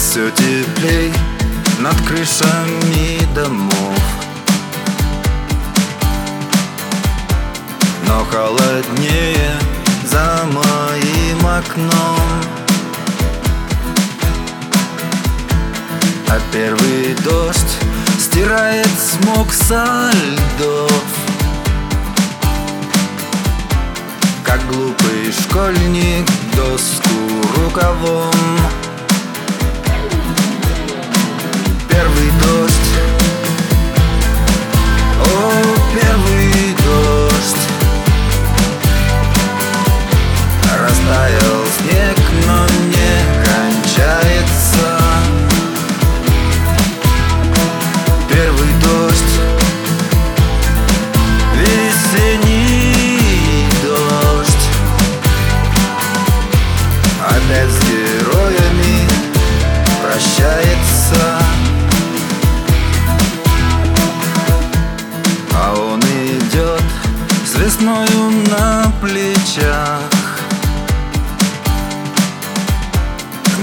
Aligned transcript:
Все 0.00 0.30
теплей 0.30 1.12
над 1.78 1.94
крышами 2.00 3.22
домов. 3.34 4.00
Но 8.08 8.24
холоднее 8.24 9.52
за 10.04 10.46
моим 10.46 11.46
окном. 11.46 12.18
А 16.28 16.40
первый 16.50 17.14
дождь 17.22 17.76
стирает 18.18 18.88
смог 18.98 19.52
со 19.52 20.10
льдов. 20.12 21.04
Как 24.44 24.66
глупый 24.66 25.30
школьник 25.30 26.26
доску 26.56 27.10
рукавом 27.58 28.49
Первый 32.10 32.30
дождь 32.40 32.49
весною 67.90 68.30
на 68.50 68.92
плечах. 69.00 70.00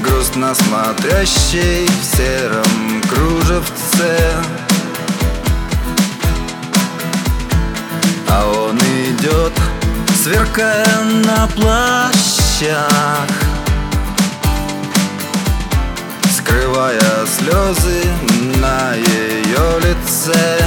Грустно 0.03 0.53
смотрящий 0.55 1.87
в 1.87 2.17
сером 2.17 3.01
кружевце. 3.09 4.17
А 8.29 8.45
он 8.45 8.77
идет, 8.77 9.53
сверкая 10.23 10.85
на 11.25 11.47
плащах. 11.47 13.29
Скрывая 16.37 17.25
слезы 17.37 18.03
на 18.61 18.93
ее 18.95 19.79
лице 19.81 20.57